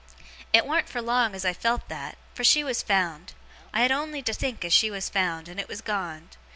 'It 0.51 0.65
warn't 0.65 0.89
for 0.89 0.99
long 0.99 1.35
as 1.35 1.45
I 1.45 1.53
felt 1.53 1.87
that; 1.87 2.17
for 2.33 2.43
she 2.43 2.63
was 2.63 2.81
found. 2.81 3.33
I 3.71 3.83
had 3.83 3.91
on'y 3.91 4.23
to 4.23 4.33
think 4.33 4.65
as 4.65 4.73
she 4.73 4.89
was 4.89 5.09
found, 5.09 5.47
and 5.47 5.59
it 5.59 5.67
was 5.69 5.81
gone. 5.81 6.29